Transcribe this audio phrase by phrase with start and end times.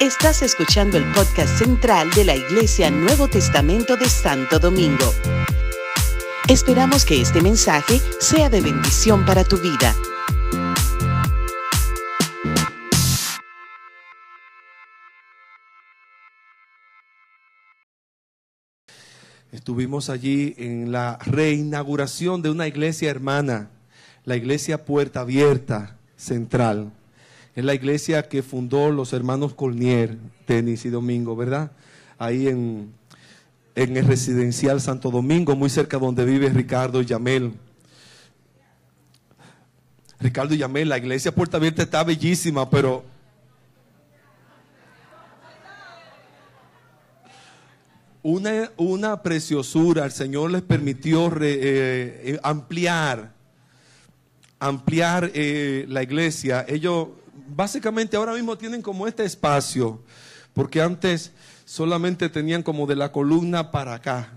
[0.00, 5.12] Estás escuchando el podcast central de la Iglesia Nuevo Testamento de Santo Domingo.
[6.48, 9.94] Esperamos que este mensaje sea de bendición para tu vida.
[19.52, 23.70] Estuvimos allí en la reinauguración de una iglesia hermana,
[24.24, 26.92] la iglesia Puerta Abierta Central.
[27.54, 31.70] Es la iglesia que fundó los hermanos Colnier, Tenis y Domingo, ¿verdad?
[32.18, 32.92] Ahí en,
[33.76, 37.52] en el residencial Santo Domingo, muy cerca donde vive Ricardo Yamel.
[40.18, 43.04] Ricardo Yamel, la iglesia Puerta Abierta está bellísima, pero
[48.24, 50.06] una, una preciosura.
[50.06, 53.32] El Señor les permitió eh, eh, ampliar,
[54.58, 56.64] ampliar eh, la iglesia.
[56.66, 57.08] Ellos
[57.48, 60.02] básicamente ahora mismo tienen como este espacio,
[60.52, 61.32] porque antes
[61.64, 64.32] solamente tenían como de la columna para acá.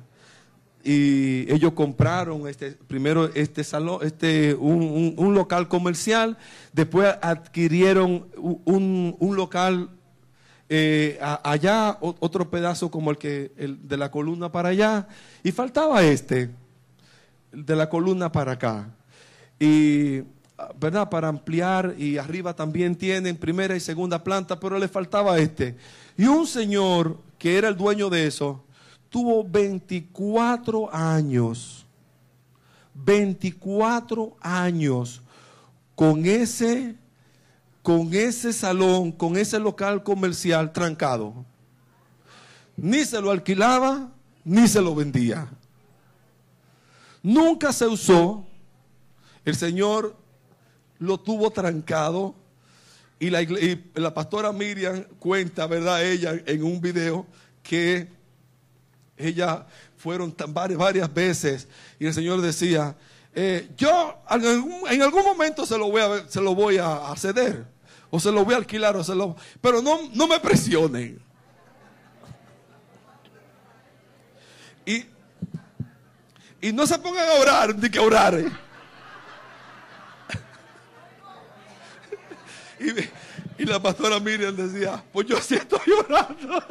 [0.83, 6.38] Y ellos compraron este, primero este salón, este, un, un- local comercial,
[6.71, 9.89] después adquirieron un, un local
[10.69, 15.08] eh, allá otro pedazo como el que el de la columna para allá
[15.43, 16.49] y faltaba este
[17.52, 18.89] de la columna para acá
[19.59, 20.23] y
[20.80, 25.75] verdad para ampliar y arriba también tienen primera y segunda planta pero le faltaba este
[26.17, 28.64] y un señor que era el dueño de eso
[29.09, 31.86] tuvo 24 años
[32.94, 35.22] 24 años
[35.95, 36.95] con ese
[37.88, 41.45] con ese salón, con ese local comercial trancado.
[42.75, 44.11] Ni se lo alquilaba,
[44.44, 45.47] ni se lo vendía.
[47.23, 48.45] Nunca se usó.
[49.45, 50.17] El Señor
[50.99, 52.35] lo tuvo trancado.
[53.19, 56.03] Y la, y la pastora Miriam cuenta, ¿verdad?
[56.05, 57.25] Ella en un video
[57.63, 58.07] que
[59.17, 59.65] ella
[59.97, 61.67] fueron varias, varias veces
[61.99, 62.95] y el Señor decía,
[63.33, 67.13] eh, yo en algún, en algún momento se lo voy a, se lo voy a,
[67.17, 67.65] ceder
[68.09, 71.19] o se lo voy a alquilar o pero no, no me presionen.
[74.86, 75.05] Y,
[76.61, 78.67] y no se pongan a orar, ni que orar.
[82.80, 86.64] Y, la pastora Miriam decía, pues yo sí estoy orando.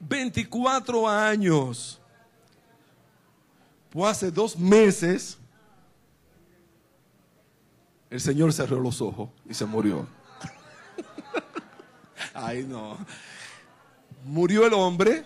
[0.00, 2.00] 24 años.
[3.90, 5.38] Pues hace dos meses
[8.10, 10.06] el Señor cerró los ojos y se murió.
[12.34, 12.98] Ay, no.
[14.24, 15.24] Murió el hombre,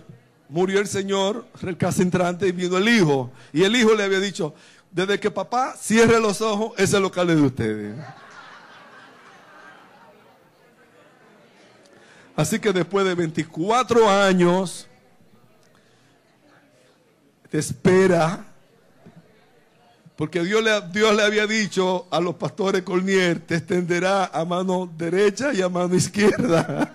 [0.48, 3.30] murió el Señor, el casa entrante y vino el hijo.
[3.52, 4.54] Y el hijo le había dicho,
[4.90, 7.96] desde que papá cierre los ojos, ese local es de ustedes.
[12.34, 14.88] Así que después de 24 años
[17.50, 18.46] de espera,
[20.16, 24.90] porque Dios le, Dios le había dicho a los pastores Colnier, te extenderá a mano
[24.96, 26.94] derecha y a mano izquierda,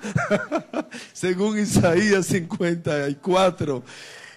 [1.14, 3.84] según Isaías 54.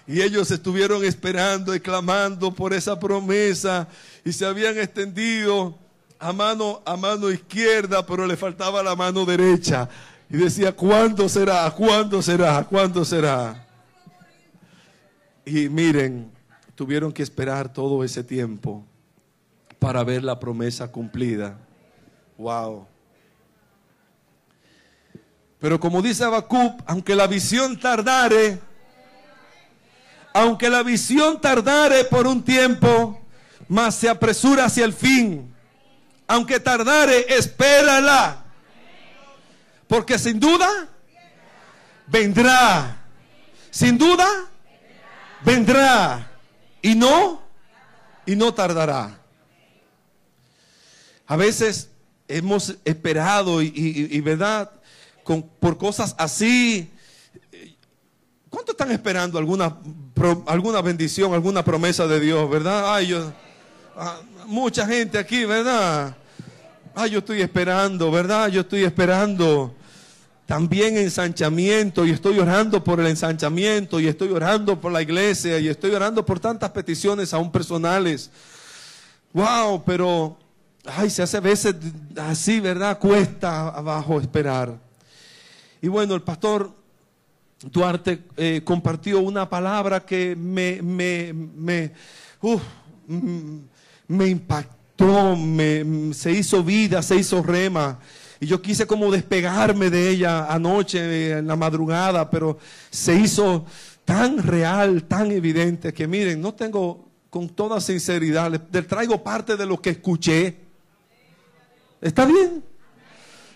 [0.09, 3.87] Y ellos estuvieron esperando y clamando por esa promesa
[4.25, 5.77] y se habían extendido
[6.17, 9.87] a mano, a mano izquierda, pero le faltaba la mano derecha.
[10.27, 11.69] Y decía, ¿cuándo será?
[11.69, 12.63] ¿Cuándo será?
[12.63, 13.67] ¿Cuándo será?
[15.45, 16.31] Y miren,
[16.73, 18.83] tuvieron que esperar todo ese tiempo
[19.77, 21.55] para ver la promesa cumplida.
[22.35, 22.87] Wow.
[25.59, 28.68] Pero como dice Habacuc, aunque la visión tardare,
[30.33, 33.19] aunque la visión tardare por un tiempo,
[33.67, 35.53] mas se apresura hacia el fin.
[36.27, 38.43] Aunque tardare, espérala.
[39.87, 40.69] Porque sin duda
[42.07, 42.97] vendrá.
[43.71, 44.27] Sin duda
[45.43, 46.31] vendrá.
[46.81, 47.41] Y no,
[48.25, 49.17] y no tardará.
[51.27, 51.89] A veces
[52.27, 54.71] hemos esperado y, y- verdad,
[55.23, 56.91] con, por cosas así.
[58.49, 59.77] ¿Cuánto están esperando alguna,
[60.47, 62.95] alguna bendición, alguna promesa de Dios, verdad?
[62.95, 63.31] Ay, yo,
[63.95, 66.15] ah, mucha gente aquí, ¿verdad?
[66.95, 68.47] Ay, yo estoy esperando, ¿verdad?
[68.49, 69.75] Yo estoy esperando
[70.47, 75.67] también ensanchamiento y estoy orando por el ensanchamiento y estoy orando por la iglesia y
[75.67, 78.31] estoy orando por tantas peticiones aún personales.
[79.31, 80.39] Wow, pero
[80.85, 81.75] ay, se hace a veces
[82.17, 82.97] así, ¿verdad?
[82.97, 84.75] Cuesta abajo esperar.
[85.83, 86.78] Y bueno, el pastor
[87.61, 91.91] Duarte eh, compartió una palabra que me, me, me,
[93.07, 93.57] mm,
[94.07, 94.79] me impactó
[95.35, 97.99] me, se hizo vida, se hizo rema.
[98.39, 102.57] Y yo quise como despegarme de ella anoche en la madrugada, pero
[102.89, 103.65] se hizo
[104.05, 109.65] tan real, tan evidente que miren, no tengo con toda sinceridad, le, traigo parte de
[109.65, 110.57] lo que escuché.
[112.01, 112.63] ¿Está bien?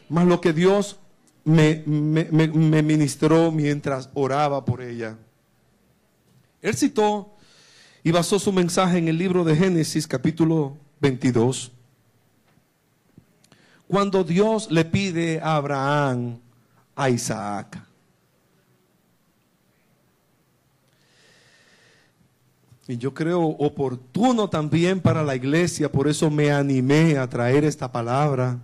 [0.10, 0.98] Más lo que Dios
[1.44, 5.18] me, ministró mientras oraba por ella.
[6.62, 7.36] Él citó
[8.04, 11.72] y basó su mensaje en el libro de Génesis capítulo 22.
[13.88, 16.40] Cuando Dios le pide a Abraham
[16.96, 17.82] a Isaac.
[22.88, 27.90] Y yo creo oportuno también para la iglesia, por eso me animé a traer esta
[27.92, 28.60] palabra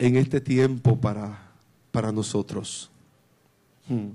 [0.00, 1.38] en este tiempo para,
[1.92, 2.90] para nosotros.
[3.86, 4.12] Hmm.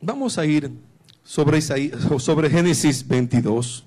[0.00, 0.72] Vamos a ir
[1.22, 3.84] sobre, sobre Génesis 22.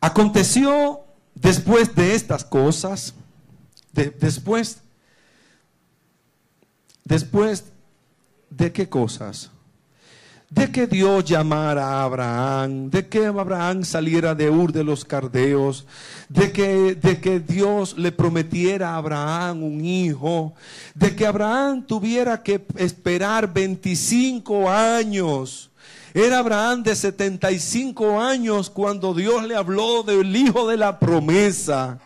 [0.00, 1.00] Aconteció
[1.34, 3.14] después de estas cosas,
[3.92, 4.78] después,
[7.04, 7.64] después
[8.50, 9.50] de qué cosas?
[10.50, 15.86] De que Dios llamara a Abraham, de que Abraham saliera de Ur de los Cardeos,
[16.28, 20.52] de que, de que Dios le prometiera a Abraham un hijo,
[20.94, 25.70] de que Abraham tuviera que esperar 25 años
[26.12, 32.00] era Abraham de 75 años cuando Dios le habló del hijo de la promesa.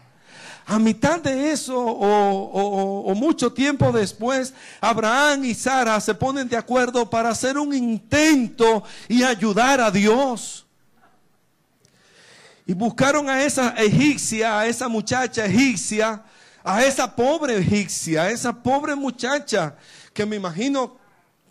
[0.66, 7.08] A mitad de eso o, mucho tiempo después, Abraham y Sara se ponen de acuerdo
[7.08, 10.66] para hacer un intento y ayudar a Dios.
[12.66, 16.22] Y buscaron a esa egipcia, a esa muchacha egipcia,
[16.62, 19.76] a esa pobre egipcia, a esa pobre muchacha
[20.14, 20.96] que me imagino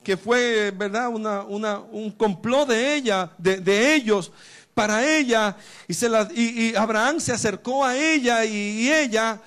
[0.03, 4.31] que fue, ¿verdad?, un complot de ella, de, ellos,
[4.73, 5.55] para ella,
[5.87, 9.39] y, Abraham se acercó a ella y, ella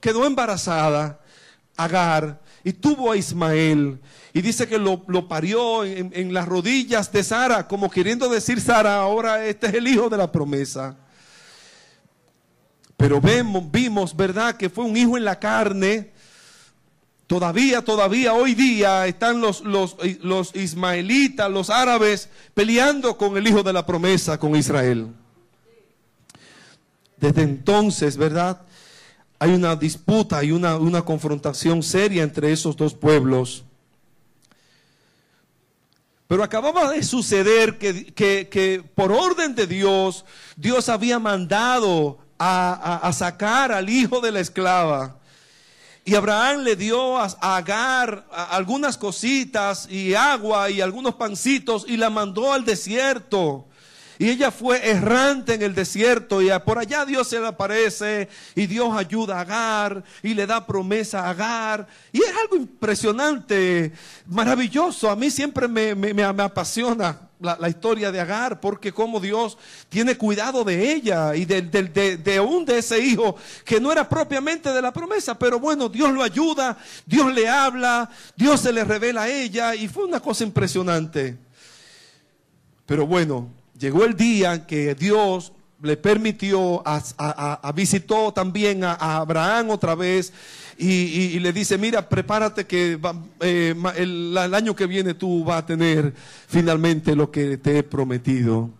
[0.00, 1.20] quedó embarazada,
[1.76, 4.00] Agar, y tuvo a Ismael.
[4.32, 8.96] Y dice que lo, parió en, en, las rodillas de Sara, como queriendo decir Sara,
[8.96, 10.96] ahora este es el hijo de la promesa.
[12.96, 14.56] Pero vemos, vimos, ¿verdad?
[14.56, 16.12] Que fue un hijo en la carne,
[17.32, 23.62] Todavía, todavía hoy día están los, los, los, ismaelitas, los árabes, peleando con el hijo
[23.62, 25.06] de la promesa, con Israel.
[27.16, 28.60] Desde entonces, ¿verdad?
[29.38, 33.64] Hay una disputa, hay una, una confrontación seria entre esos dos pueblos.
[36.28, 43.12] Pero acababa de suceder que, que, por orden de Dios, Dios había mandado a, a
[43.14, 45.21] sacar al hijo de la esclava
[46.04, 52.10] y Abraham le dio a Agar algunas cositas y agua y algunos pancitos y la
[52.10, 53.68] mandó al desierto.
[54.18, 58.66] Y ella fue errante en el desierto y por allá Dios se le aparece y
[58.66, 61.86] Dios ayuda a Agar y le da promesa a Agar.
[62.12, 63.92] Y es algo impresionante,
[64.26, 65.08] maravilloso.
[65.08, 69.58] A mí siempre me, me apasiona la, historia de Agar, porque como Dios
[69.88, 74.72] tiene cuidado de ella y de, de, de, de ese hijo que no era propiamente
[74.72, 79.22] de la promesa, pero bueno, Dios lo ayuda, Dios le habla, Dios se le revela
[79.22, 81.36] a ella y fue una cosa impresionante.
[82.86, 89.94] Pero bueno, llegó el día que Dios le permitió, a, visitó también a, Abraham otra
[89.94, 90.32] vez
[90.78, 92.98] y, le dice, mira, prepárate que
[93.40, 96.14] eh, el, año que viene tú vas a tener
[96.48, 98.70] finalmente lo que te he prometido.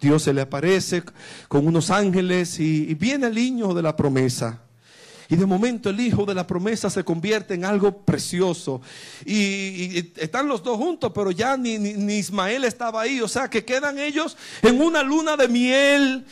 [0.00, 1.02] Dios se le aparece
[1.48, 4.60] con unos ángeles y, viene el niño de la promesa.
[5.30, 8.82] Y de momento el hijo de la promesa se convierte en algo precioso.
[9.24, 13.20] Y, están los dos juntos, pero ya ni, ni, Ismael estaba ahí.
[13.20, 16.26] O sea que quedan ellos en una luna de miel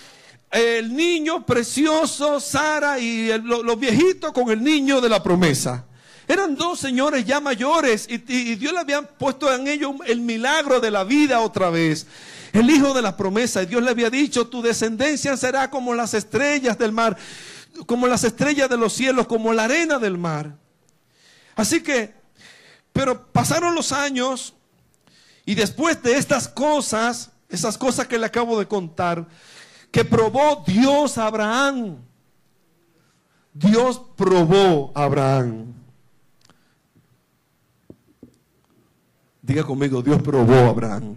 [0.50, 5.84] el niño precioso, Sara y los viejitos con el niño de la promesa.
[6.26, 10.90] Eran dos señores ya mayores y, Dios le había puesto en ellos el milagro de
[10.90, 12.06] la vida otra vez.
[12.52, 16.14] El hijo de la promesa y Dios le había dicho, tu descendencia será como las
[16.14, 17.16] estrellas del mar,
[17.86, 20.56] como las estrellas de los cielos, como la arena del mar.
[21.54, 22.14] Así que,
[22.92, 24.54] pero pasaron los años
[25.44, 29.26] y después de estas cosas, esas cosas que le acabo de contar,
[29.90, 31.96] que probó Dios a Abraham.
[33.54, 35.72] Dios probó a Abraham.
[39.40, 41.16] Diga conmigo, Dios probó a Abraham.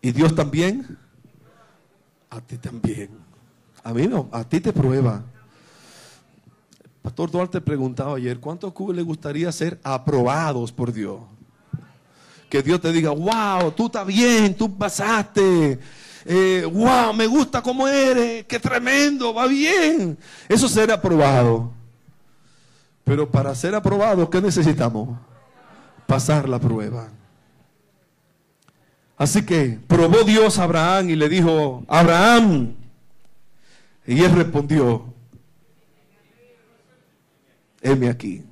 [0.00, 0.96] ¿Y Dios también?
[2.30, 3.25] A ti también.
[3.86, 5.22] A mí no, a ti te prueba.
[7.02, 11.20] Pastor Duarte preguntaba ayer, ¿cuántos le gustaría ser aprobados por Dios?
[12.48, 15.78] Que Dios te diga, wow, tú estás bien, tú pasaste.
[16.24, 20.18] Eh, wow, me gusta cómo eres, qué tremendo, va bien.
[20.48, 21.70] Eso ser aprobado.
[23.04, 25.16] Pero para ser aprobado, ¿qué necesitamos?
[26.08, 27.08] Pasar la prueba.
[29.16, 32.74] Así que probó Dios a Abraham y le dijo, Abraham.
[34.06, 35.12] Y él respondió,
[37.80, 38.42] heme aquí.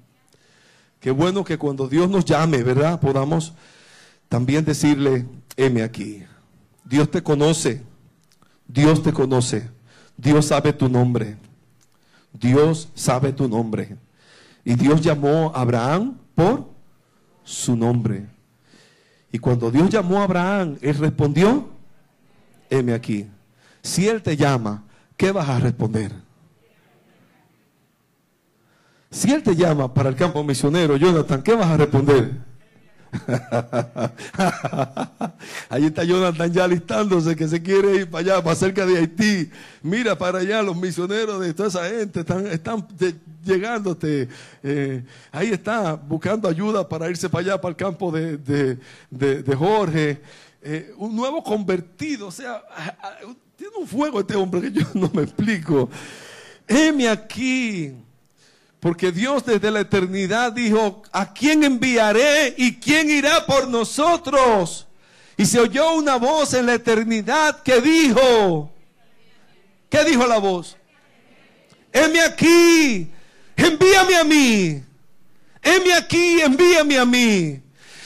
[1.00, 2.99] Qué bueno que cuando Dios nos llame, ¿verdad?
[3.00, 3.52] Podamos
[4.28, 6.25] también decirle, heme aquí.
[6.84, 7.82] Dios te conoce,
[8.66, 9.70] Dios te conoce,
[10.16, 11.37] Dios sabe tu nombre,
[12.32, 13.96] Dios sabe tu nombre.
[14.64, 16.68] Y Dios llamó a Abraham por
[17.44, 18.26] su nombre.
[19.30, 21.68] Y cuando Dios llamó a Abraham, él respondió,
[22.70, 23.26] heme aquí.
[23.82, 24.84] Si Él te llama,
[25.16, 26.12] ¿qué vas a responder?
[29.11, 32.54] Si Él te llama para el campo misionero, Jonathan, ¿qué vas a responder?
[35.68, 39.50] Ahí está Jonathan ya listándose que se quiere ir para allá, para cerca de Haití.
[39.83, 42.87] Mira para allá los misioneros de toda esa gente están,
[43.44, 44.28] llegándote.
[44.62, 48.78] Eh, ahí está buscando ayuda para irse para allá, para el campo de,
[49.56, 50.21] Jorge.
[50.62, 52.62] Eh, un nuevo convertido, o sea,
[53.64, 55.88] tiene un fuego este hombre que yo no me explico.
[56.68, 57.94] Heme aquí.
[58.78, 64.87] Porque Dios desde la eternidad dijo, ¿a quién enviaré y quién irá por nosotros?
[65.38, 68.71] Y se oyó una voz en la eternidad que dijo,
[69.88, 70.76] ¿qué dijo la voz?
[71.90, 73.11] Heme aquí,
[73.56, 74.85] envíame a mí.
[75.62, 77.62] Heme aquí, envíame a mí.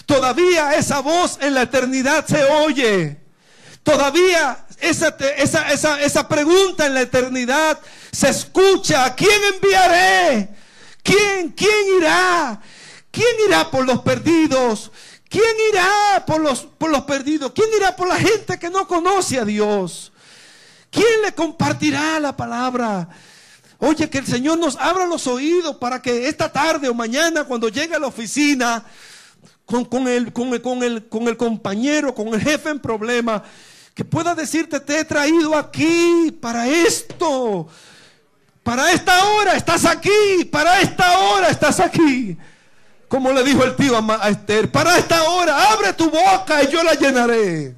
[0.06, 3.18] Todavía esa voz en la eternidad se oye.
[3.82, 7.78] Todavía esa, esa, esa pregunta en la eternidad
[8.12, 9.04] se escucha.
[9.04, 10.48] ¿A quién enviaré?
[11.02, 11.50] ¿Quién?
[11.50, 12.60] ¿Quién irá?
[13.10, 14.90] ¿Quién irá por los perdidos?
[15.28, 17.52] ¿Quién irá por los, por los perdidos?
[17.54, 20.12] ¿Quién irá por la gente que no conoce a Dios?
[20.90, 23.08] ¿Quién le compartirá la palabra?
[23.78, 27.68] Oye, que el Señor nos abra los oídos para que esta tarde o mañana, cuando
[27.68, 28.84] llegue a la oficina,
[29.66, 33.44] con, el, con, el, con el compañero, con el jefe en problema,
[33.98, 37.66] que pueda decirte, te he traído aquí para esto.
[38.62, 42.38] Para esta hora estás aquí, para esta hora estás aquí.
[43.08, 46.84] Como le dijo el tío a Esther, para esta hora abre tu boca y yo
[46.84, 47.74] la llenaré.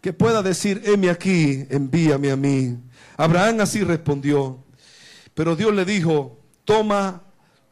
[0.00, 2.78] Que pueda decir, heme aquí, envíame a mí.
[3.16, 4.62] Abraham así respondió.
[5.34, 7.20] Pero Dios le dijo, toma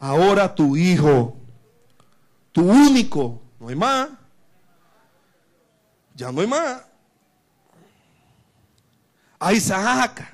[0.01, 1.37] ahora tu hijo,
[2.51, 4.09] tu único, no hay más.
[6.15, 6.83] Ya no hay más.
[9.39, 10.33] A Isaac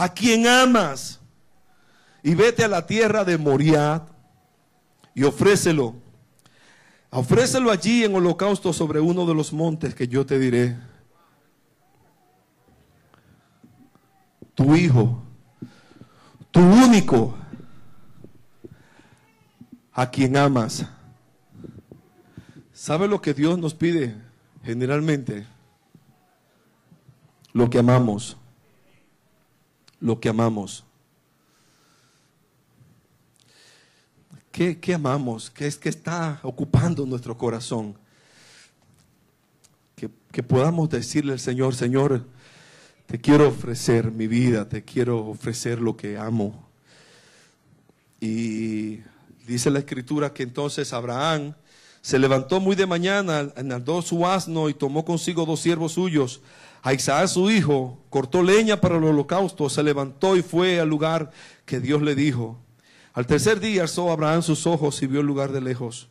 [0.00, 1.20] a quien amas,
[2.22, 4.06] y vete a la tierra de Moriah
[5.14, 5.94] y ofrécelo.
[7.10, 10.78] Ofrécelo allí en holocausto sobre uno de los montes que yo te diré.
[14.54, 15.22] Tu hijo,
[16.50, 17.34] tu único,
[19.92, 20.86] a quien amas.
[22.72, 24.29] ¿Sabe lo que Dios nos pide
[24.62, 25.46] generalmente?
[27.52, 28.36] Lo que amamos
[30.00, 30.84] lo que amamos.
[34.50, 35.50] ¿Qué, amamos?
[35.50, 37.96] ¿Qué es que está ocupando nuestro corazón?
[39.96, 42.26] Que, que podamos decirle al Señor, Señor,
[43.06, 46.68] te quiero ofrecer mi vida, te quiero ofrecer lo que amo.
[48.20, 49.00] Y
[49.46, 51.54] dice la escritura que entonces Abraham
[52.02, 56.40] se levantó muy de mañana, andó su asno y tomó consigo dos siervos suyos
[56.82, 61.30] a Isaac su hijo, cortó leña para el holocausto, se levantó y fue al lugar
[61.66, 62.58] que Dios le dijo.
[63.12, 66.08] Al tercer día alzó Abraham sus ojos y vio el lugar de lejos.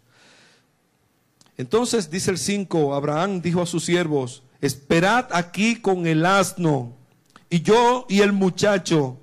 [1.57, 6.93] Entonces dice el 5, Abraham dijo a sus siervos, esperad aquí con el asno,
[7.49, 9.17] y yo y el muchacho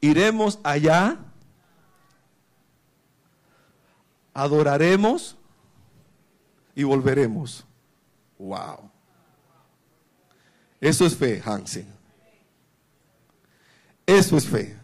[0.00, 1.18] iremos allá,
[4.32, 5.36] adoraremos
[6.80, 7.62] y volveremos.
[8.38, 8.90] Wow.
[10.80, 11.86] Eso es fe, Hansen.
[14.06, 14.74] Eso es fe.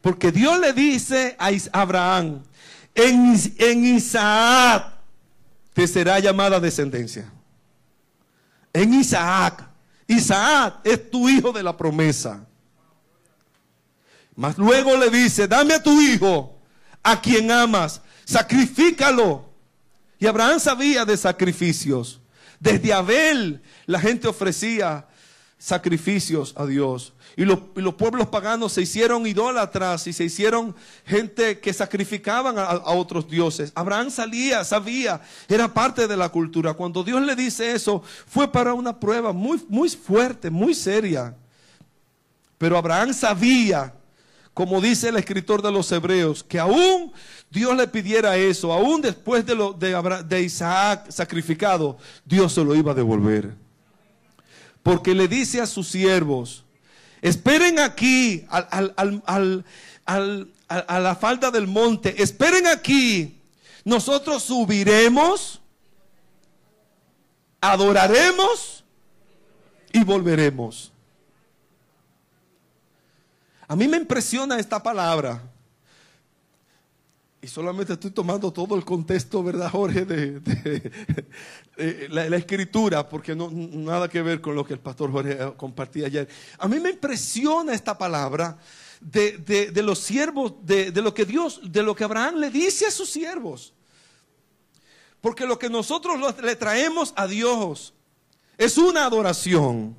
[0.00, 2.44] Porque Dios le dice a Abraham,
[2.94, 4.92] en, en Isaac
[5.74, 7.28] te será llamada descendencia.
[8.72, 9.68] En Isaac.
[10.06, 12.46] Isaac es tu hijo de la promesa.
[14.36, 16.60] Mas luego le dice, dame a tu hijo,
[17.02, 19.47] a quien amas, sacrifícalo.
[20.18, 22.20] Y Abraham sabía de sacrificios.
[22.60, 25.06] Desde Abel la gente ofrecía
[25.58, 27.12] sacrificios a Dios.
[27.36, 27.60] Y los,
[27.94, 33.70] pueblos paganos se hicieron idólatras y se hicieron gente que sacrificaban a, a otros dioses.
[33.74, 36.74] Abraham salía, sabía, era parte de la cultura.
[36.74, 41.36] Cuando Dios le dice eso, fue para una prueba muy, muy fuerte, muy seria.
[42.56, 43.94] Pero Abraham sabía,
[44.52, 47.12] como dice el escritor de los Hebreos, que aún
[47.50, 52.74] Dios le pidiera eso, aún después de, lo, de, de Isaac sacrificado, Dios se lo
[52.74, 53.54] iba a devolver.
[54.82, 56.64] Porque le dice a sus siervos,
[57.22, 59.60] esperen aquí a
[60.06, 63.40] la falda del monte, esperen aquí,
[63.84, 65.60] nosotros subiremos,
[67.60, 68.84] adoraremos
[69.92, 70.92] y volveremos.
[73.66, 75.42] A mí me impresiona esta palabra.
[77.48, 80.04] Solamente estoy tomando todo el contexto, ¿verdad, Jorge?
[80.04, 85.32] De, de la, escritura, porque no nada que ver con lo que el pastor Jorge
[85.32, 86.28] eh, compartía ayer.
[86.58, 88.58] A mí me impresiona esta palabra
[89.00, 93.08] de, los siervos, de, lo que Dios, de lo que Abraham le dice a sus
[93.08, 93.72] siervos.
[95.20, 97.94] Porque lo que nosotros le traemos a Dios
[98.56, 99.96] es una adoración.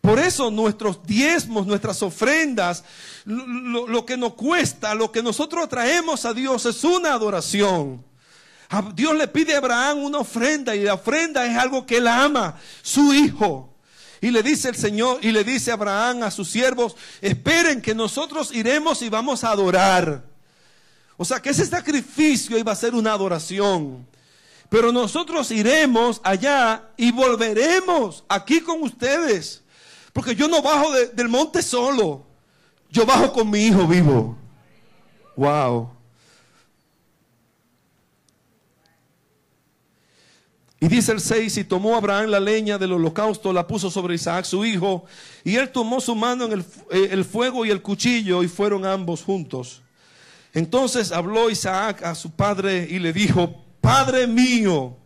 [0.00, 2.84] Por eso nuestros diezmos, nuestras ofrendas,
[3.24, 8.04] lo, que nos cuesta, lo que nosotros traemos a Dios es una adoración.
[8.68, 12.06] A Dios le pide a Abraham una ofrenda y la ofrenda es algo que él
[12.06, 13.74] ama, su hijo.
[14.20, 18.52] Y le dice el Señor, y le dice Abraham a sus siervos, esperen que nosotros
[18.54, 20.24] iremos y vamos a adorar.
[21.16, 24.06] O sea que ese sacrificio iba a ser una adoración.
[24.68, 29.62] Pero nosotros iremos allá y volveremos aquí con ustedes.
[30.16, 32.24] Porque yo no bajo de- del monte solo.
[32.90, 34.34] Yo bajo con mi hijo vivo.
[35.36, 35.90] Wow.
[40.80, 44.46] Y dice el 6, y tomó Abraham la leña del holocausto, la puso sobre Isaac
[44.46, 45.04] su hijo,
[45.44, 48.86] y él tomó su mano en el, eh, el fuego y el cuchillo, y fueron
[48.86, 49.82] ambos juntos.
[50.54, 54.96] Entonces habló Isaac a su padre y le dijo, Padre mío,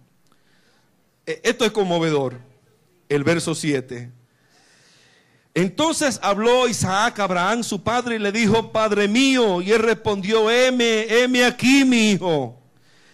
[1.26, 2.38] Eh, esto es conmovedor,
[3.08, 4.10] el verso 7.
[5.60, 10.50] Entonces habló Isaac a Abraham, su padre, y le dijo, Padre mío, y él respondió,
[10.50, 12.58] heme, heme aquí, mi hijo.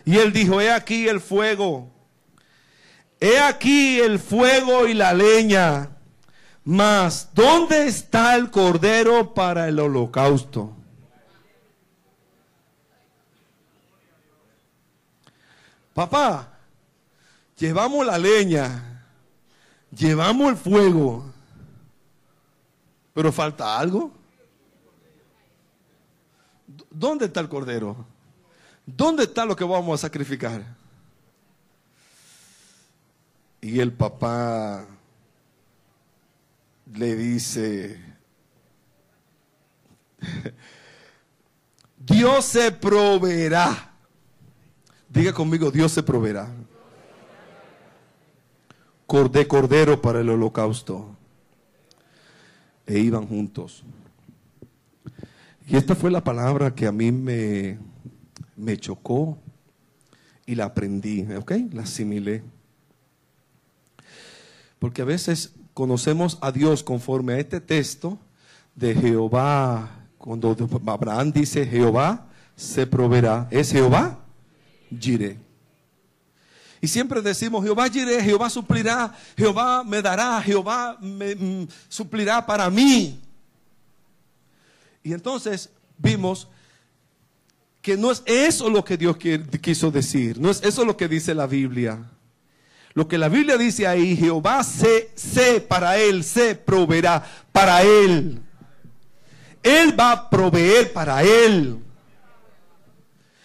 [0.05, 1.91] Y él dijo, he aquí el fuego,
[3.19, 5.91] he aquí el fuego y la leña,
[6.63, 10.73] mas ¿dónde está el cordero para el holocausto?
[15.93, 16.61] Papá,
[17.59, 19.05] llevamos la leña,
[19.91, 21.33] llevamos el fuego,
[23.17, 24.13] pero falta algo.
[26.91, 28.05] ¿Dónde está el cordero?
[28.85, 30.63] ¿Dónde está lo que vamos a sacrificar?
[33.63, 34.85] Y el papá
[36.93, 38.05] le dice,
[41.99, 43.93] Dios se proveerá.
[45.09, 46.51] Diga conmigo, Dios se proveerá.
[49.07, 51.16] Cor- De cordero para el holocausto.
[52.87, 53.85] E iban juntos.
[55.69, 57.79] Y esta fue la palabra que a mí me,
[58.57, 59.39] me chocó
[60.47, 61.53] y la aprendí, ¿ok?
[61.73, 62.45] La asimilé.
[64.79, 68.19] Porque a veces conocemos a Dios conforme a este texto
[68.75, 69.91] de Jehová.
[70.19, 73.49] Cuando Abraham dice Jehová se proveerá.
[73.51, 74.19] ¿Es Jehová?
[74.99, 75.46] Jireh.
[76.81, 82.69] Y siempre decimos, Jehová Jireh, Jehová suplirá, Jehová me dará, Jehová me mm, suplirá para
[82.71, 83.21] mí.
[85.03, 86.49] Y entonces vimos
[87.81, 89.17] que no es eso lo que Dios
[89.61, 91.99] quiso decir, no es eso lo que dice la Biblia.
[92.95, 98.41] Lo que la Biblia dice ahí, Jehová se, se para él, se proveerá para él.
[99.63, 101.79] Él va a proveer para él.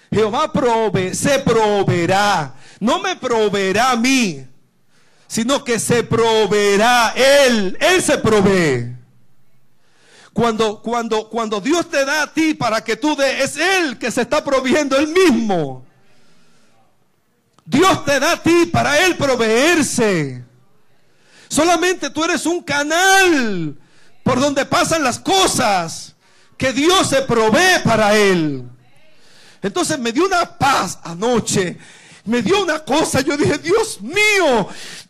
[0.09, 2.55] Jehová prove, se proveerá.
[2.81, 4.43] No me proveerá a mí,
[5.27, 7.77] sino que se proveerá él.
[7.79, 8.97] Él se provee.
[10.33, 14.09] Cuando, cuando, cuando Dios te da a ti para que tú des, es Él que
[14.09, 15.85] se está proviendo Él mismo.
[17.65, 20.43] Dios te da a ti para Él proveerse.
[21.49, 23.77] Solamente tú eres un canal
[24.23, 26.15] por donde pasan las cosas
[26.57, 28.67] que Dios se provee para Él.
[29.61, 31.77] Entonces me dio una paz anoche.
[32.25, 33.21] Me dio una cosa.
[33.21, 34.67] Yo dije, Dios mío,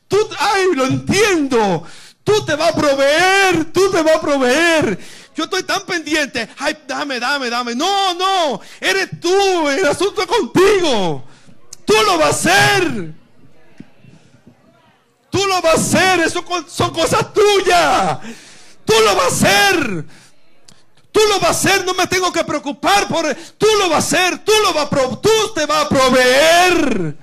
[0.08, 1.84] tú, ay, lo entiendo.
[2.24, 5.00] Tú te vas a proveer, tú te vas a proveer.
[5.36, 6.48] Yo estoy tan pendiente.
[6.58, 7.76] Ay, dame, dame, dame.
[7.76, 9.68] No, no, eres tú.
[9.70, 11.24] El asunto es contigo.
[11.86, 13.14] Tú lo vas a hacer.
[15.30, 18.20] Tú lo vas a hacer, eso son cosas tuyas.
[18.86, 20.06] Tú lo vas a hacer.
[21.12, 23.26] Tú lo vas a hacer, no me tengo que preocupar por
[23.58, 27.16] Tú lo vas a hacer, tú lo vas a tú te vas a proveer.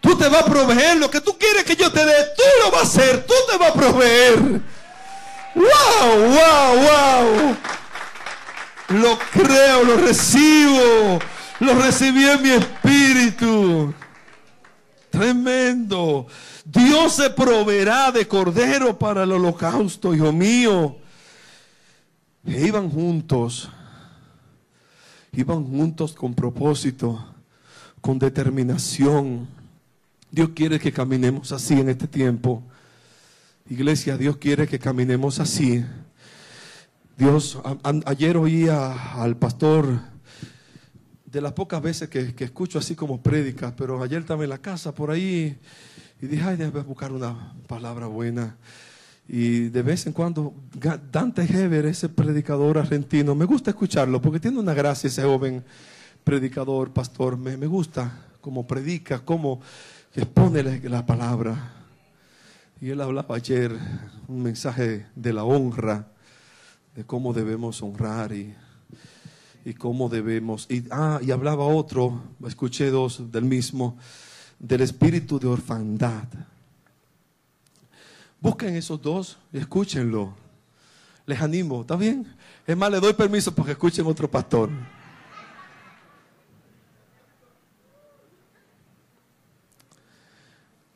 [0.00, 2.70] Tú te vas a proveer lo que tú quieres que yo te dé, tú lo
[2.70, 4.38] vas a hacer, tú te vas a proveer.
[5.54, 7.56] Wow, wow, wow.
[8.88, 11.18] Lo creo, lo recibo.
[11.60, 13.92] Lo recibí en mi espíritu.
[15.10, 16.26] Tremendo.
[16.64, 20.96] Dios se proveerá de cordero para el holocausto, hijo mío.
[22.48, 23.68] E iban juntos.
[25.32, 27.22] Iban juntos con propósito,
[28.00, 29.46] con determinación.
[30.30, 32.62] Dios quiere que caminemos así en este tiempo.
[33.68, 35.84] Iglesia, Dios quiere que caminemos así.
[37.18, 37.58] Dios,
[38.06, 40.00] ayer oía al pastor
[41.26, 44.94] de las pocas veces que, escucho así como prédicas, pero ayer estaba en la casa
[44.94, 45.58] por ahí
[46.22, 48.56] y dije, ay, debe buscar una palabra buena.
[49.28, 50.54] Y de vez en cuando,
[51.12, 55.62] Dante Heber, ese predicador argentino, me gusta escucharlo porque tiene una gracia ese joven
[56.24, 57.36] predicador, pastor.
[57.36, 59.60] Me, me gusta cómo predica, cómo
[60.14, 61.74] expone la palabra.
[62.80, 63.76] Y él hablaba ayer
[64.28, 66.08] un mensaje de la honra,
[66.96, 68.54] de cómo debemos honrar y
[69.68, 70.66] y cómo debemos.
[70.70, 73.98] Y, ah, y hablaba otro, escuché dos del mismo,
[74.58, 76.24] del espíritu de orfandad.
[78.40, 80.34] Busquen esos dos y escúchenlo.
[81.26, 82.26] Les animo, ¿está bien?
[82.66, 84.70] Es más, le doy permiso para que escuchen otro pastor.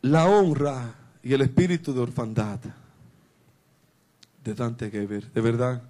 [0.03, 2.59] La honra y el espíritu de orfandad
[4.45, 5.83] de Dante Geber, de verdad,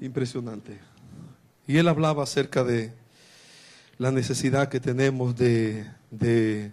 [0.00, 0.78] impresionante.
[1.66, 2.92] Y él hablaba acerca de
[3.98, 6.72] la necesidad que tenemos de, de,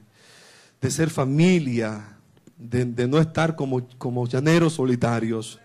[0.90, 2.18] ser familia,
[2.60, 5.60] de, no estar como, como llaneros solitarios,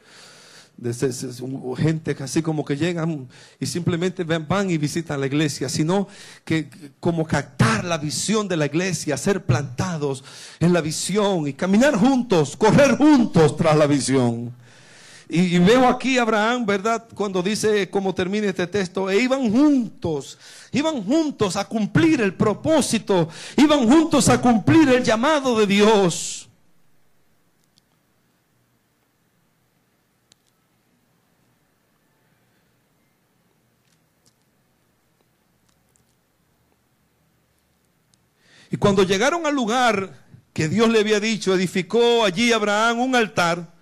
[0.76, 0.92] de
[1.76, 3.28] gente así como que llegan
[3.60, 6.08] y simplemente van y visitan la iglesia, sino
[6.44, 10.24] que como captar la visión de la iglesia, ser plantados
[10.58, 14.52] en la visión y caminar juntos, correr juntos tras la visión.
[15.28, 17.06] Y, veo aquí Abraham, ¿verdad?
[17.14, 20.38] Cuando dice, como termina este texto, e iban juntos,
[20.70, 26.44] iban juntos a cumplir el propósito, iban juntos a cumplir el llamado de Dios.
[38.74, 40.12] Y cuando llegaron al lugar
[40.52, 43.72] que Dios le había dicho, edificó allí Abraham un altar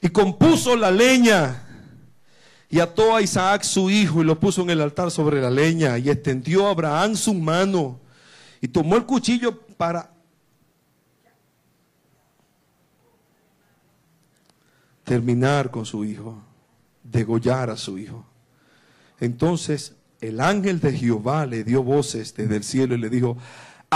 [0.00, 1.66] y compuso la leña
[2.70, 5.98] y ató a Isaac su hijo y lo puso en el altar sobre la leña
[5.98, 7.98] y extendió a Abraham su mano
[8.60, 10.12] y tomó el cuchillo para
[15.02, 16.40] terminar con su hijo,
[17.02, 18.24] degollar a su hijo.
[19.18, 23.36] Entonces el ángel de Jehová le dio voces desde el cielo y le dijo,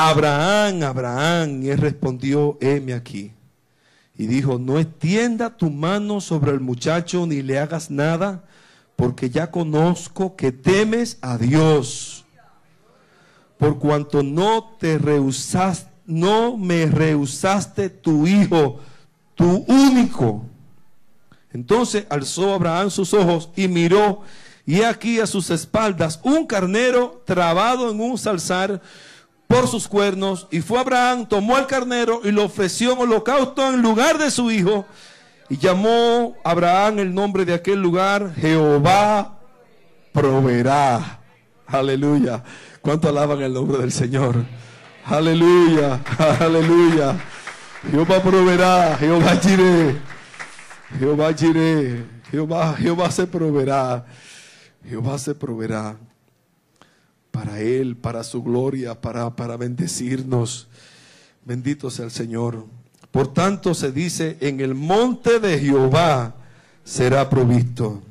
[0.00, 3.32] Abraham, Abraham, y él respondió, heme aquí.
[4.16, 8.44] Y dijo, no extienda tu mano sobre el muchacho ni le hagas nada,
[8.94, 12.24] porque ya conozco que temes a Dios.
[13.58, 18.78] Por cuanto no te rehusaste, no me rehusaste tu hijo,
[19.34, 20.44] tu único.
[21.52, 24.22] Entonces alzó Abraham sus ojos y miró,
[24.64, 28.80] y aquí a sus espaldas un carnero trabado en un salzar
[29.48, 30.46] por sus cuernos.
[30.52, 34.52] Y fue Abraham, tomó el carnero y lo ofreció en holocausto en lugar de su
[34.52, 34.86] hijo.
[35.48, 39.38] Y llamó Abraham el nombre de aquel lugar, Jehová
[40.12, 41.20] proveerá.
[41.66, 42.44] Aleluya.
[42.82, 44.36] ¿Cuánto alaban el nombre del Señor?
[45.04, 46.00] Aleluya,
[46.38, 47.16] aleluya.
[47.90, 49.96] Jehová proveerá, Jehová giré.
[50.98, 52.04] Jehová giré.
[52.30, 54.04] Jehová, Jehová se proveerá.
[54.86, 55.96] Jehová se proveerá
[57.38, 60.66] para Él, para su gloria, para, para bendecirnos.
[61.44, 62.66] Bendito sea el Señor.
[63.12, 66.34] Por tanto se dice, en el monte de Jehová
[66.82, 68.02] será provisto.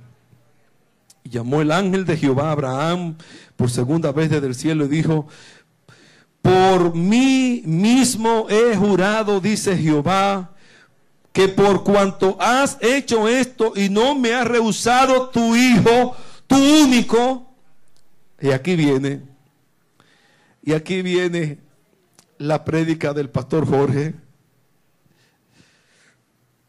[1.25, 3.15] Y llamó el ángel de Jehová a Abraham
[3.57, 5.27] por segunda vez desde el cielo y dijo,
[6.41, 10.51] por mí mismo he jurado, dice Jehová,
[11.33, 16.15] que por cuanto has hecho esto y no me has rehusado tu hijo,
[16.47, 17.46] tu único,
[18.39, 19.21] y aquí viene,
[20.62, 21.60] y aquí viene
[22.38, 24.13] la prédica del pastor Jorge.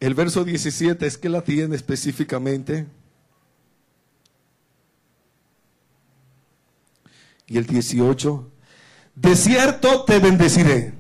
[0.01, 2.87] El verso 17 es que la tiene específicamente.
[7.47, 8.51] Y el 18,
[9.15, 10.93] de cierto te bendeciré.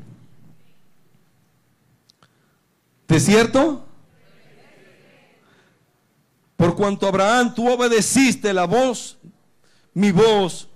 [3.07, 3.87] ¿De cierto?
[6.57, 9.18] Por cuanto Abraham tú obedeciste la voz,
[9.99, 10.69] mi voz,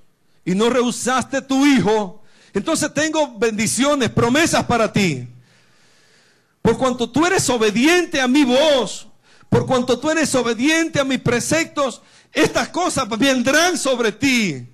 [0.45, 5.29] y no rehusaste tu hijo, entonces tengo bendiciones, promesas para ti.
[6.61, 9.07] Por cuanto tú eres obediente a mi voz,
[9.49, 14.67] por cuanto tú eres obediente a mis preceptos, estas cosas vendrán sobre ti.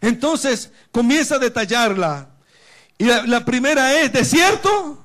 [0.00, 2.30] Entonces comienza a detallarla.
[2.98, 5.04] Y la, primera es, ¿de cierto?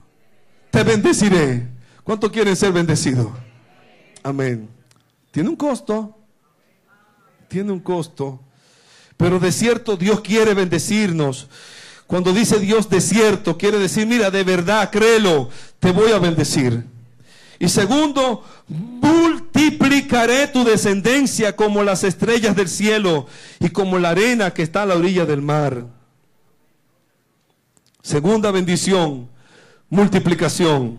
[0.71, 1.67] Te bendeciré.
[2.03, 3.27] ¿Cuánto quieren ser bendecidos?
[4.23, 4.67] Amén.
[5.29, 6.17] Tiene un costo.
[7.47, 8.39] Tiene un costo.
[9.21, 11.47] Pero de cierto Dios quiere bendecirnos.
[12.07, 15.47] Cuando dice Dios de cierto, quiere decir, mira, de verdad, créelo,
[15.79, 16.83] te voy a bendecir.
[17.59, 23.27] Y segundo, multiplicaré tu descendencia como las estrellas del cielo
[23.59, 25.85] y como la arena que está a la orilla del mar.
[28.01, 29.29] Segunda bendición,
[29.87, 30.97] multiplicación.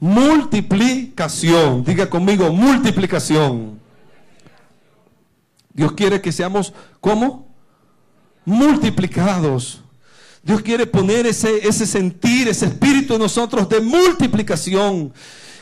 [0.00, 1.84] Multiplicación.
[1.84, 3.83] Diga conmigo, multiplicación.
[5.74, 7.54] Dios quiere que seamos, ¿cómo?
[8.46, 9.82] Multiplicados.
[10.42, 15.12] Dios quiere poner ese, ese sentir, ese espíritu en nosotros de multiplicación.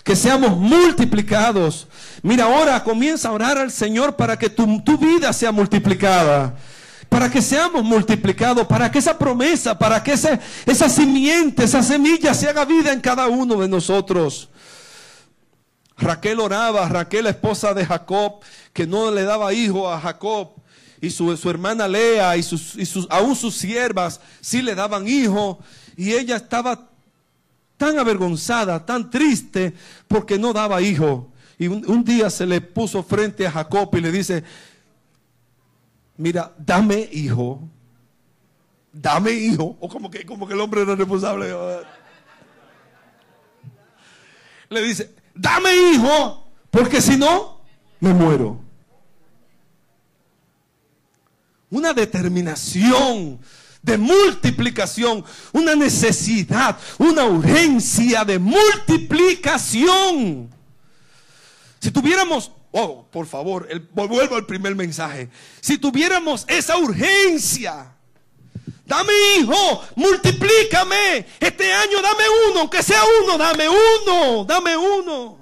[0.05, 1.87] Que seamos multiplicados.
[2.23, 6.55] Mira, ahora comienza a orar al Señor para que tu, tu vida sea multiplicada
[7.13, 12.33] para que seamos multiplicados, para que esa promesa, para que esa, esa simiente, esa semilla
[12.33, 14.49] se haga vida en cada uno de nosotros.
[16.03, 18.41] Raquel oraba, Raquel, esposa de Jacob,
[18.73, 20.51] que no le daba hijo a Jacob,
[21.01, 25.09] y su, su hermana Lea, y, sus, y sus, aún sus siervas, sí le daban
[25.09, 25.59] hijo,
[25.97, 26.89] y ella estaba
[27.77, 29.75] tan avergonzada, tan triste,
[30.07, 31.33] porque no daba hijo.
[31.59, 34.45] Y un, un día se le puso frente a Jacob y le dice,
[36.17, 37.61] mira, dame hijo,
[38.93, 41.53] dame hijo, o como que, como que el hombre era responsable.
[44.69, 47.63] Le dice, dame hijo, porque si no,
[48.01, 48.61] me muero.
[51.71, 53.41] Una determinación
[53.83, 60.49] de multiplicación, una necesidad, una urgencia de multiplicación.
[61.81, 65.29] Si tuviéramos Oh, por favor, el, vuelvo al primer mensaje.
[65.61, 67.95] Si tuviéramos esa urgencia,
[68.85, 71.27] dame hijo, multiplícame.
[71.41, 75.39] Este año dame uno, aunque sea uno, dame uno, dame uno.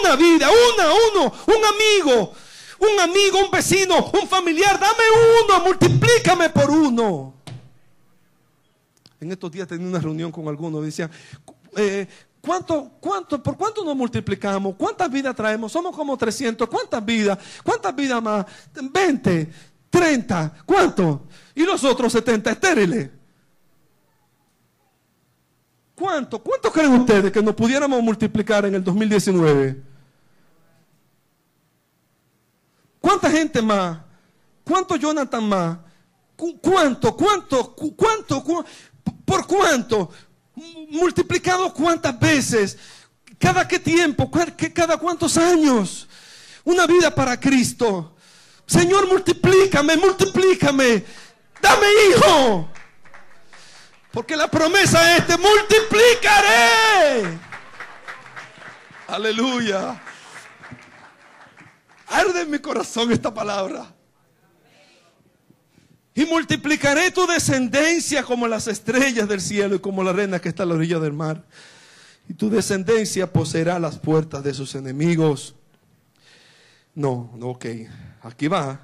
[0.00, 2.34] Una vida, una, uno, un amigo,
[2.78, 5.04] un amigo, un vecino, un familiar, dame
[5.44, 7.34] uno, multiplícame por uno.
[9.20, 11.10] En estos días tenía una reunión con algunos, decían,
[11.76, 12.06] eh,
[12.42, 14.74] ¿Cuánto, cuánto, ¿Por cuánto nos multiplicamos?
[14.76, 15.70] ¿Cuántas vidas traemos?
[15.70, 16.68] Somos como 300.
[16.68, 17.38] ¿Cuántas vidas?
[17.62, 18.44] ¿Cuántas vidas más?
[18.74, 19.52] 20,
[19.92, 20.54] 30.
[20.64, 21.26] ¿Cuánto?
[21.54, 23.10] Y los otros 70 estériles.
[25.94, 26.42] ¿Cuánto?
[26.42, 29.82] ¿Cuánto creen ustedes que nos pudiéramos multiplicar en el 2019?
[32.98, 33.98] ¿Cuánta gente más?
[34.64, 35.78] ¿Cuánto Jonathan más?
[36.60, 37.14] ¿Cuánto?
[37.14, 37.76] ¿Cuánto?
[37.76, 38.44] ¿Cuánto?
[39.24, 40.10] ¿Por cuánto?
[40.90, 42.78] multiplicado cuántas veces,
[43.38, 44.30] cada qué tiempo,
[44.74, 46.08] cada cuántos años.
[46.64, 48.14] Una vida para Cristo.
[48.66, 51.04] Señor, multiplícame, multiplícame.
[51.60, 52.68] Dame hijo.
[54.12, 57.38] Porque la promesa es, te multiplicaré.
[59.08, 60.00] Aleluya.
[62.08, 63.86] Arde en mi corazón esta palabra.
[66.14, 70.64] Y multiplicaré tu descendencia como las estrellas del cielo y como la arena que está
[70.64, 71.42] a la orilla del mar.
[72.28, 75.54] Y tu descendencia poseerá las puertas de sus enemigos.
[76.94, 77.66] No, no, ok.
[78.22, 78.80] Aquí va.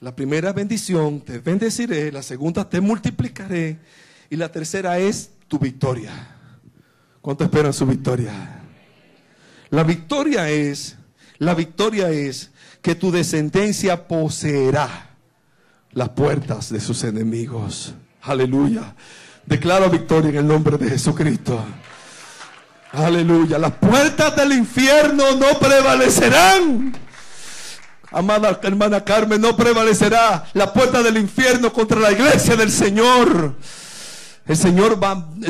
[0.00, 2.12] La primera bendición, te bendeciré.
[2.12, 3.78] La segunda, te multiplicaré.
[4.30, 6.12] Y la tercera es tu victoria.
[7.20, 8.62] ¿Cuánto esperan su victoria?
[9.70, 10.96] La victoria es,
[11.38, 12.50] la victoria es
[12.82, 15.10] que tu descendencia poseerá
[15.92, 17.94] las puertas de sus enemigos.
[18.22, 18.94] Aleluya.
[19.44, 21.64] Declaro victoria en el nombre de Jesucristo.
[22.92, 23.58] Aleluya.
[23.58, 27.05] Las puertas del infierno no prevalecerán.
[28.16, 33.54] Amada hermana Carmen, no prevalecerá la puerta del infierno contra la iglesia del Señor.
[34.46, 34.98] El Señor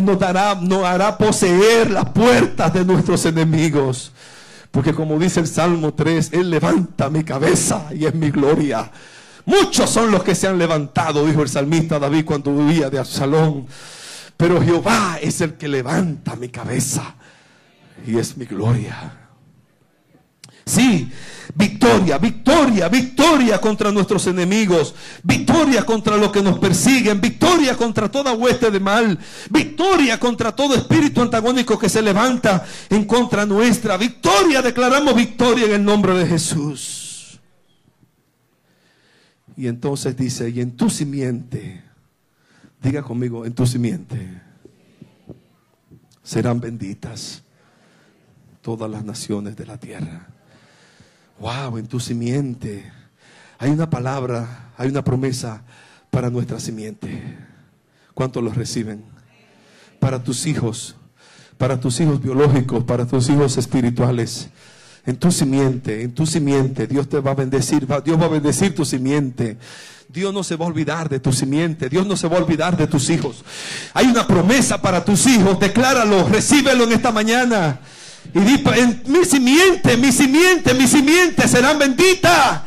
[0.03, 4.11] nos, dará, nos hará poseer las puertas de nuestros enemigos.
[4.73, 8.91] Porque como dice el Salmo 3, Él levanta mi cabeza y es mi gloria.
[9.45, 13.69] Muchos son los que se han levantado, dijo el salmista David cuando vivía de Absalón.
[14.37, 17.15] Pero Jehová es el que levanta mi cabeza
[18.05, 19.26] y es mi gloria.
[20.67, 21.09] Sí,
[21.55, 21.87] victoria
[22.19, 28.71] victoria, victoria, contra nuestros enemigos, victoria contra los que nos persiguen, victoria contra toda hueste
[28.71, 29.19] de mal,
[29.51, 35.73] victoria contra todo espíritu antagónico que se levanta en contra nuestra, victoria, declaramos victoria en
[35.73, 37.41] el nombre de Jesús.
[39.57, 41.83] Y entonces dice, y en tu simiente,
[42.83, 44.43] diga conmigo, en tu simiente
[46.23, 47.43] serán benditas
[48.61, 50.36] todas las naciones de la tierra.
[51.39, 52.91] Wow, en tu simiente
[53.59, 55.63] hay una palabra, hay una promesa
[56.11, 57.37] para nuestra simiente.
[58.15, 59.05] ¿Cuántos los reciben?
[60.01, 60.97] Para tus hijos,
[61.59, 64.49] para tus hijos biológicos, para tus hijos espirituales.
[65.05, 68.75] En tu simiente, en tu simiente, Dios te va a bendecir, Dios va a bendecir
[68.75, 69.57] tu simiente.
[70.09, 72.77] Dios no se va a olvidar de tu simiente, Dios no se va a olvidar
[72.77, 73.45] de tus hijos.
[73.93, 77.81] Hay una promesa para tus hijos, decláralo, recíbelo en esta mañana.
[78.35, 82.63] Y di, en mi simiente, mi simiente, mi simiente serán benditas.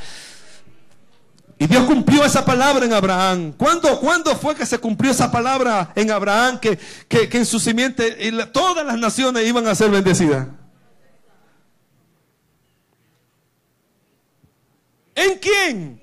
[1.61, 3.51] Y Dios cumplió esa palabra en Abraham.
[3.51, 6.57] ¿Cuándo, ¿cuándo fue que se cumplió esa palabra en Abraham?
[6.57, 10.47] Que, que, en su simiente todas las naciones iban a ser bendecidas.
[15.13, 16.01] ¿En quién?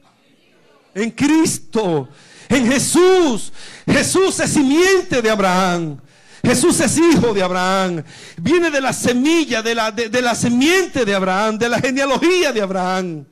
[0.95, 2.07] En Cristo.
[2.51, 3.51] En Jesús.
[3.87, 5.99] Jesús es simiente de Abraham.
[6.47, 8.05] Jesús es hijo de Abraham.
[8.37, 12.63] Viene de la semilla, de la, de, la semiente de Abraham, de la genealogía de
[12.63, 13.25] Abraham.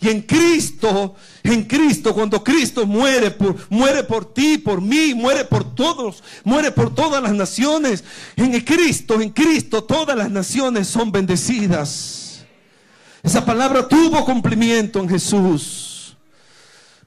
[0.00, 5.44] Y en Cristo, en Cristo, cuando Cristo muere por, muere por ti, por mí, muere
[5.44, 8.02] por todos, muere por todas las naciones.
[8.36, 12.46] En Cristo, en Cristo, todas las naciones son bendecidas.
[13.22, 16.16] Esa palabra tuvo cumplimiento en Jesús.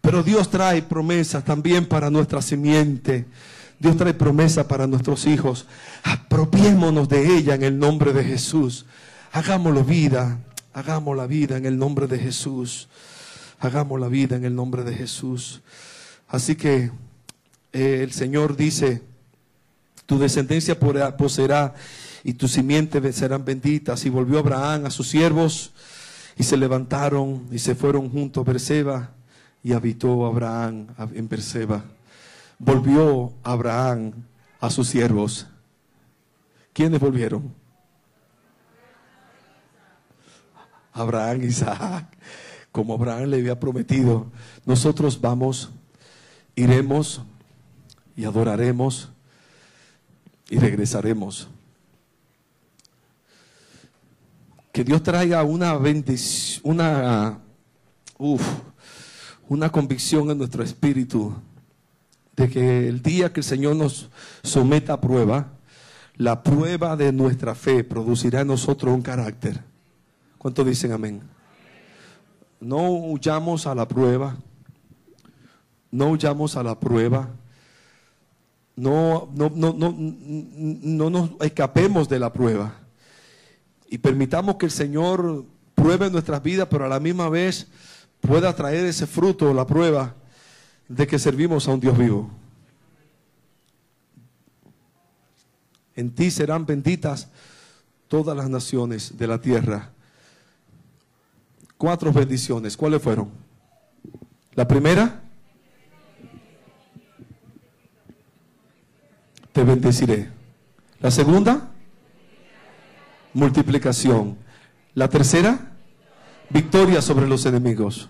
[0.02, 3.26] Pero Dios trae promesas también para nuestra simiente.
[3.82, 5.66] Dios trae promesa para nuestros hijos.
[6.04, 8.86] Apropiémonos de ella en el nombre de Jesús.
[9.32, 10.38] Hagámoslo vida.
[10.72, 12.90] Hagamos la vida en el nombre de Jesús.
[13.60, 15.62] Hagamos la vida en el nombre de Jesús.
[16.28, 16.92] Así que
[17.74, 19.02] eh, el Señor dice,
[20.06, 21.74] tu descendencia poseerá
[22.24, 24.06] y tu simiente serán benditas.
[24.06, 25.72] Y volvió Abraham a sus siervos
[26.38, 29.10] y se levantaron y se fueron junto a Berseba
[29.64, 31.84] y habitó Abraham en Berseba
[32.64, 34.14] volvió Abraham
[34.60, 35.48] a sus siervos.
[36.74, 37.54] ¿Quiénes volvieron?
[40.94, 42.06] Abraham, Isaac,
[42.72, 44.28] como Abraham le había prometido,
[44.66, 45.72] nosotros vamos,
[46.56, 47.22] iremos
[48.16, 49.10] y adoraremos
[50.50, 51.50] y regresaremos.
[54.72, 57.40] Que Dios traiga una bendición, una,
[59.50, 61.34] una convicción en nuestro espíritu
[62.36, 64.10] de que el día que el Señor nos
[64.44, 65.54] someta a prueba,
[66.16, 69.64] la prueba de nuestra fe producirá en nosotros un carácter.
[70.38, 71.22] ¿Cuántos dicen amén?
[72.60, 74.38] No huyamos a la prueba,
[75.90, 77.30] no huyamos a la prueba,
[78.76, 82.82] no, no, no, no, no nos escapemos de la prueba
[83.92, 87.68] y permitamos que el Señor pruebe nuestras vidas, pero a la misma vez
[88.22, 90.16] pueda traer ese fruto, la prueba,
[90.96, 92.30] de que servimos a un Dios vivo.
[95.96, 97.30] En ti serán benditas
[98.08, 99.92] todas las naciones de la tierra.
[101.78, 102.76] Cuatro bendiciones.
[102.76, 103.32] ¿Cuáles fueron?
[104.54, 105.22] La primera,
[109.54, 110.30] te bendeciré.
[111.00, 111.72] La segunda,
[113.34, 114.38] multiplicación.
[114.94, 115.72] La tercera,
[116.50, 118.10] victoria sobre los enemigos.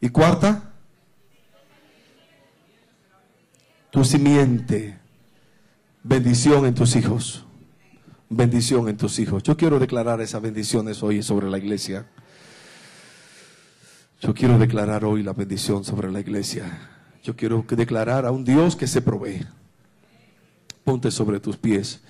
[0.00, 0.69] Y cuarta,
[3.90, 4.98] tu simiente,
[6.02, 7.44] bendición en tus hijos.
[8.28, 9.42] Bendición en tus hijos.
[9.42, 12.06] Yo quiero declarar esas bendiciones hoy sobre la iglesia.
[14.20, 16.90] Yo quiero declarar hoy la bendición sobre la iglesia.
[17.24, 19.44] Yo quiero declarar a un Dios que se provee.
[20.84, 22.00] Ponte sobre tus pies.